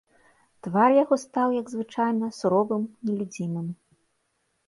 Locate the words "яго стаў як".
1.03-1.67